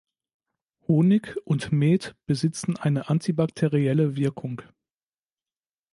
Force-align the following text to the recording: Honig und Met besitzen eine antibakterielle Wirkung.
Honig 0.87 1.35
und 1.45 1.71
Met 1.71 2.15
besitzen 2.25 2.75
eine 2.75 3.07
antibakterielle 3.09 4.15
Wirkung. 4.15 4.63